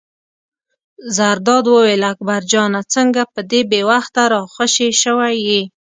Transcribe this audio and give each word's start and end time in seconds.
زرداد 1.17 1.65
وویل: 1.69 2.01
اکبر 2.13 2.41
جانه 2.51 2.81
څنګه 2.93 3.21
په 3.33 3.41
دې 3.51 3.61
بې 3.71 3.81
وخته 3.89 4.21
را 4.31 4.41
خوشې 4.53 4.89
شوی 5.01 5.35
یې. 5.47 5.61